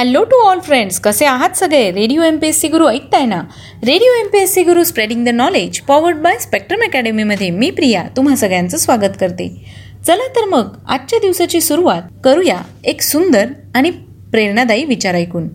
[0.00, 1.90] Hello to all friends कसे आहात सगळे?
[1.90, 3.40] Radio M P S C Guru ऐकताय ना?
[3.86, 8.04] Radio M P S C Guru spreading the knowledge powered by spectrum अकॅडमीमध्ये मी प्रिया
[8.16, 9.64] तुम्हा सगळ्यांचं स्वागत करते.
[10.06, 13.90] चला तर मग आजच्या दिवसाची सुरुवात करूया एक सुंदर आणि
[14.30, 15.48] प्रेरणादायी विचार ऐकून.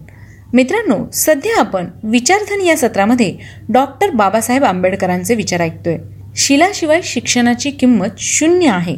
[0.54, 3.36] मित्रांनो सध्या आपण विचारधन या सत्रामध्ये
[3.70, 5.98] डॉक्टर बाबासाहेब आंबेडकरांचे विचार ऐकतोय.
[6.36, 8.96] शिलाशिवाय शिक्षणाची किंमत शून्य आहे.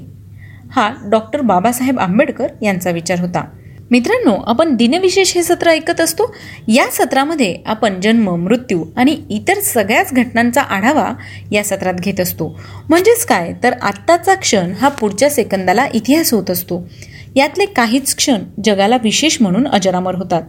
[0.71, 3.45] हा डॉक्टर बाबासाहेब आंबेडकर यांचा विचार होता.
[3.91, 6.36] मित्रांनो आपण दिनविशेष हे सत्र ऐकत असतो.
[6.67, 11.14] या सत्रामध्ये आपण जन्म मृत्यू आणि इतर सगळ्याच घटनांचा आढावा
[11.51, 12.59] या सत्रात घेत असतो.
[12.89, 13.54] म्हणजेच काय?
[13.64, 16.89] तर आत्ताचा क्षण हा पुढच्या सेकंदाला इतिहास होत असतो.
[17.36, 20.42] यातले काहीच क्षण जगाला विशेष म्हणून अजरामर होतात.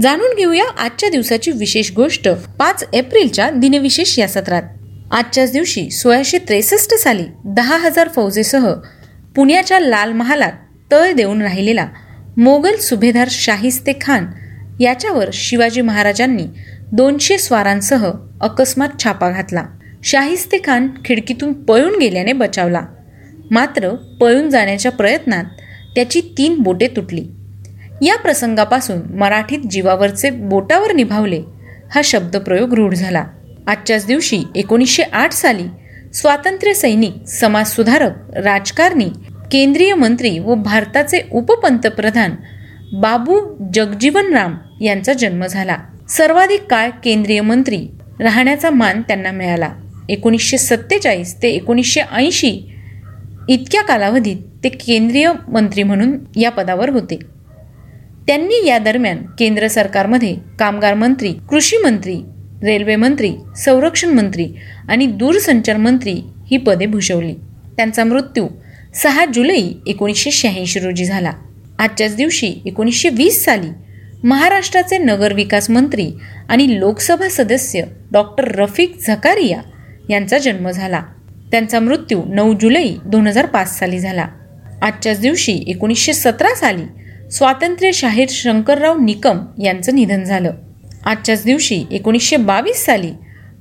[0.00, 2.28] जाणून घेऊया आजच्या दिवसाची विशेष गोष्ट
[2.58, 4.62] पाच एप्रिलच्या दिनविशेष या सत्रात.
[5.10, 8.72] आजच्याच दिवशी सोळाशे त्रेसष्ट साली दहा हजार फौजेसह
[9.36, 10.52] पुण्याच्या लाल महालात
[10.92, 11.86] तळ देऊन राहिलेला
[12.36, 14.26] मोगल सुभेदार शाहिस्ते खान
[14.80, 16.46] याच्यावर शिवाजी महाराजांनी
[16.92, 19.64] दोनशे स्वारांसह अकस्मात छापा घातला.
[20.04, 22.82] शाहिस्ते खान खिडकीतून पळून गेल्याने बचावला.
[23.50, 25.44] मात्र पळून जाण्याच्या प्रयत्नात
[25.94, 27.26] त्याची तीन बोटे तुटली.
[28.02, 31.42] या प्रसंगापासून मराठीत जीवावरचे बोटावर निभावले
[31.94, 33.24] हा शब्दप्रयोग रूढ झाला.
[33.66, 35.64] आजच्याच दिवशी एकोणीसशे आठ साली
[36.14, 39.08] स्वातंत्र्य सैनिक समाजसुधारक राजकारणी
[39.50, 42.34] केंद्रीय मंत्री व भारताचे उपपंतप्रधान
[42.92, 43.40] बाबू
[43.74, 45.76] जगजीवन राम यांचा जन्म झाला.
[46.08, 47.86] सर्वाधिक काळ केंद्रीय मंत्री
[48.20, 49.72] राहण्याचा मान त्यांना मिळाला.
[50.08, 52.72] एकोणीसशे सत्तेचाळीस ते एकोणीसशे ऐंशी
[53.48, 57.18] इतक्या कालावधीत ते केंद्रीय मंत्री म्हणून या पदावर होते.
[58.26, 62.16] त्यांनी या दरम्यान केंद्र सरकारमध्ये कामगार मंत्री कृषी मंत्री
[62.62, 64.48] रेल्वे मंत्री संरक्षण मंत्री
[64.88, 67.34] आणि दूरसंचार मंत्री ही पदे भूषवली.
[67.76, 68.46] त्यांचा मृत्यू
[68.94, 71.32] सहा जुलै एकोणीसशे शहाऐंशी रोजी झाला.
[71.78, 73.68] आजच्याच दिवशी एकोणीसशे वीस साली
[74.24, 76.10] महाराष्ट्राचे नगरविकास मंत्री
[76.48, 79.60] आणि लोकसभा सदस्य डॉक्टर रफिक झकारिया
[80.08, 81.02] यांचा जन्म झाला.
[81.50, 84.28] त्यांचा मृत्यू नऊ जुलै दोन हजार पाच साली झाला.
[84.82, 90.50] आजच्याच दिवशी एकोणीसशे सतरा साली स्वातंत्र्य शाहीर शंकरराव निकम यांचं निधन झालं.
[91.04, 93.12] आजच्याच दिवशी एकोणीसशे बावीस साली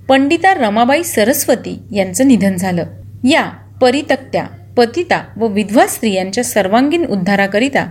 [0.07, 2.85] पंडिता रमाबाई सरस्वती यांचं निधन झालं.
[3.23, 3.49] या
[3.81, 4.45] परितक्त्या
[4.79, 7.85] पतिता व विधवा स्त्रियांच्या सर्वांगीण उद्धाराकरिता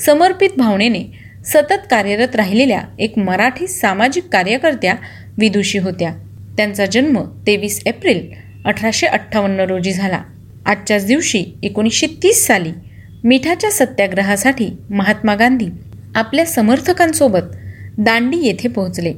[0.00, 1.02] समर्पित भावनेने
[1.46, 4.94] सतत कार्यरत राहिलेल्या एक मराठी सामाजिक कार्यकर्त्या
[5.38, 6.12] विदुषी होत्या.
[6.56, 8.28] त्यांचा जन्म तेवीस एप्रिल
[8.64, 10.20] अठराशे अठ्ठावन्न रोजी झाला.
[10.66, 12.72] आजच्याच दिवशी एकोणीसशे तीस साली
[13.24, 15.68] मिठाच्या सत्याग्रहासाठी महात्मा गांधी
[16.14, 17.56] आपल्या समर्थकांसोबत
[17.98, 19.12] दांडी येथे पोहोचले.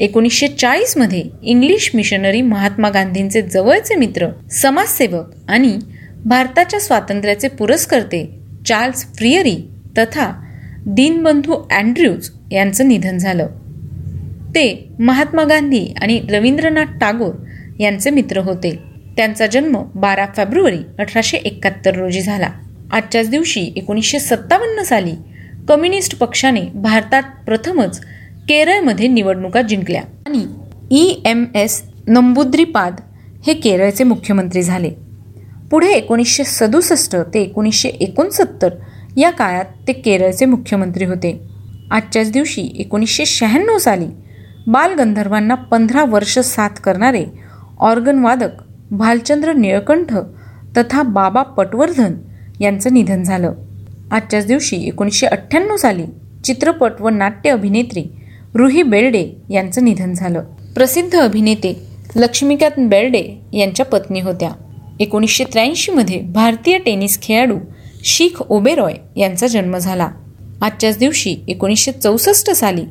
[0.00, 5.78] एकोणीसशे चाळीसमध्ये इंग्लिश मिशनरी महात्मा गांधींचे जवळचे मित्र समाजसेवक आणि
[6.24, 9.56] भारताच्या स्वातंत्र्याचे पुरस्कर्ते चार्ल्स फ्रियरी
[9.98, 10.32] तथा
[10.86, 13.46] दीनबंधू अँड्र्यूज यांचं निधन झालं.
[14.54, 17.34] ते महात्मा गांधी आणि रवींद्रनाथ टागोर
[17.80, 18.78] यांचे मित्र होते.
[19.16, 22.48] त्यांचा जन्म बारा फेब्रुवारी अठराशे एकाहत्तर रोजी झाला.
[22.92, 25.14] आजच्याच दिवशी एकोणीसशे सत्तावन्न साली
[25.68, 28.00] कम्युनिस्ट पक्षाने भारतात प्रथमच
[28.48, 30.02] केरळमध्ये निवडणुका जिंकल्या.
[30.26, 30.46] आणि
[30.90, 33.00] ई एम एस नंबुद्रीपाद
[33.46, 35.03] हे केरळचे मुख्यमंत्री झाले.
[35.74, 38.74] पुढे एकोणीसशे सदुसष्ट ते एकोणीसशे एकोणसत्तर
[39.16, 41.40] या काळात ते केरळचे मुख्यमंत्री होते.
[41.90, 44.06] आजच्याच दिवशी एकोणीसशे शहाण्णव साली
[44.66, 47.24] बालगंधर्वांना पंधरा वर्ष साथ करणारे
[47.80, 48.48] ऑर्गनवादक
[48.90, 50.14] भालचंद्र निळकंठ
[50.76, 52.14] तथा बाबा पटवर्धन
[52.60, 53.52] यांचं निधन झालं.
[54.10, 56.04] आजच्याच दिवशी एकोणीसशे अठ्ठ्याण्णव साली
[56.44, 58.04] चित्रपट व नाट्य अभिनेत्री
[58.54, 60.44] रुही बेर्डे यांचं निधन झालं.
[60.74, 61.78] प्रसिद्ध अभिनेते
[62.16, 64.50] लक्ष्मीकांत बेर्डे यांच्या पत्नी होत्या.
[65.00, 67.58] एकोणीसशे त्र्याऐंशीमध्ये भारतीय टेनिस खेळाडू
[68.04, 70.10] शीख ओबेरॉय यांचा जन्म झाला.
[70.62, 72.82] आजच्याच दिवशी एकोणीसशे चौसष्ट साली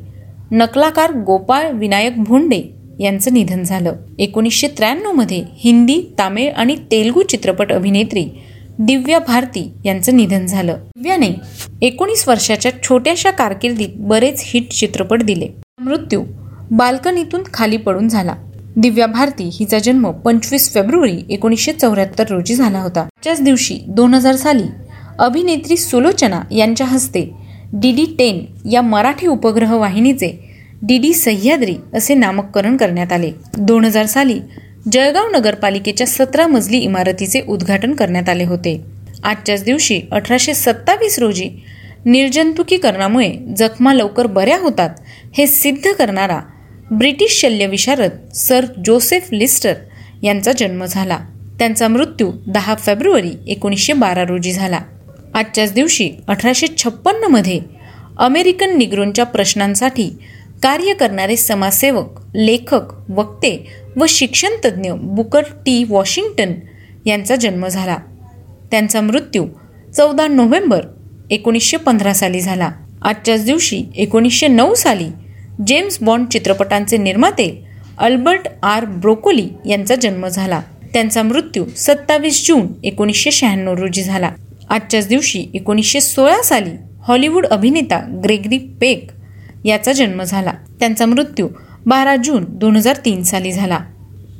[0.50, 2.62] नकलाकार गोपाळ विनायक भोंडे
[3.00, 3.92] यांचं निधन झालं.
[4.18, 8.26] एकोणीसशे त्र्याण्णवमध्ये हिंदी तामिळ आणि तेलगू चित्रपट अभिनेत्री
[8.78, 10.76] दिव्या भारती यांचं निधन झालं.
[10.96, 11.30] दिव्याने
[11.82, 15.48] एकोणीस वर्षाच्या छोट्याशा कारकिर्दीत बरेच हिट चित्रपट दिले.
[15.78, 16.24] मृत्यू
[16.70, 18.34] बाल्कनीतून खाली पडून झाला.
[18.76, 23.06] दिव्या भारती हिचा जन्म पंचवीस फेब्रुवारी एकोणीसशे चौऱ्याहत्तर रोजी झाला होता.
[23.24, 24.64] त्याच दिवशी दोन हजार साली
[25.18, 27.28] अभिनेत्री सुलोचना यांच्या हस्ते
[27.72, 30.32] डी डी टेन या मराठी उपग्रह वाहिनीचे
[30.82, 33.30] डी डी सह्याद्री असे नामकरण करण्यात आले.
[33.58, 34.38] दोन हजार साली
[34.92, 38.80] जळगाव नगरपालिकेच्या सतरा मजली इमारतीचे उद्घाटन करण्यात आले होते.
[39.24, 41.48] आजच्याच दिवशी अठराशे सत्तावीस रोजी
[42.04, 44.90] निर्जंतुकीकरणामुळे जखमा लवकर बऱ्या होतात
[45.34, 46.40] हे सिद्ध करणारा
[46.98, 49.74] ब्रिटिश शल्यविशारद सर जोसेफ लिस्टर
[50.22, 51.18] यांचा जन्म झाला.
[51.58, 54.78] त्यांचा मृत्यू दहा फेब्रुवारी एकोणीसशे बारा रोजी झाला.
[55.34, 57.60] आजच्याच दिवशी अठराशे छप्पन्नमध्ये
[58.18, 60.10] अमेरिकन निग्रोंच्या प्रश्नांसाठी
[60.62, 65.84] कार्य करणारे समाजसेवक लेखक वक्ते व शिक्षणतज्ज्ञ बुकर टी.
[65.84, 66.52] वॉशिंग्टन
[67.06, 67.96] यांचा जन्म झाला.
[68.70, 69.46] त्यांचा मृत्यू
[69.96, 70.84] चौदा नोव्हेंबर
[71.30, 72.70] एकोणीसशे पंधरा साली झाला.
[73.02, 75.06] आजच्याच दिवशी एकोणीसशे नऊ साली
[75.66, 77.64] जेम्स बॉन्ड चित्रपटांचे निर्माते
[77.98, 80.60] अल्बर्ट आर ब्रोकोली यांचा जन्म झाला.
[80.92, 84.30] त्यांचा मृत्यू सत्तावीस जून एकोणीसशे शहाण्णव रोजी झाला.
[84.70, 86.70] आजच्याच दिवशी एकोणीसशे सोळा साली
[87.02, 89.10] हॉलिवूड अभिनेता ग्रेगरी पेक
[89.64, 90.52] याचा जन्म झाला.
[90.80, 91.48] त्यांचा मृत्यू
[91.86, 93.78] बारा जून दोन हजार तीन साली झाला.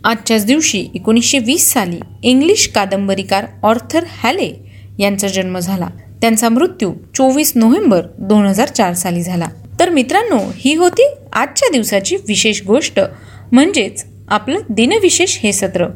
[0.05, 4.53] आजच्याच दिवशी एकोणीसशे वीस साली इंग्लिश कादंबरीकार ऑर्थर हॅले
[4.99, 5.89] यांचा जन्म झाला.
[6.21, 9.47] त्यांचा मृत्यू चोवीस नोव्हेंबर दोन हजार चार साली झाला.
[9.81, 13.01] तर मित्रांनो ही होती आजच्या दिवसाची विशेष गोष्ट.
[13.53, 15.87] म्हणजेच आपलं दिनविशेष हे सत्र.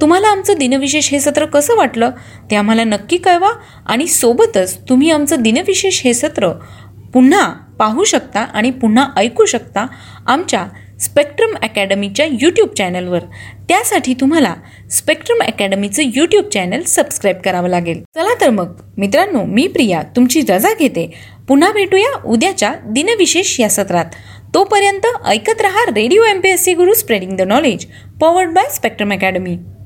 [0.00, 2.10] तुम्हाला आमचं दिनविशेष हे सत्र कसं वाटलं
[2.50, 3.50] ते आम्हाला नक्की कळवा
[3.86, 6.48] आणि सोबतच तुम्ही आमचं दिनविशेष हे सत्र
[7.14, 9.86] पुन्हा पाहू शकता आणि पुन्हा ऐकू शकता
[10.26, 10.66] आमच्या
[11.00, 13.18] स्पेक्ट्रम अकॅडमीच्या यूट्यूब चॅनलवर.
[13.68, 14.54] त्यासाठी तुम्हाला
[14.90, 18.02] स्पेक्ट्रम अकॅडमीचं यूट्यूब चॅनल सबस्क्राईब करावं लागेल.
[18.14, 21.10] चला तर मग मित्रांनो मी प्रिया तुमची रजा घेते.
[21.50, 24.04] पुन्हा भेटूया उद्याच्या दिनविशेष या सत्रात.
[24.54, 27.86] तोपर्यंत ऐकत रहा radio M P S C Guru spreading the knowledge
[28.20, 29.56] powered by Spectrum academy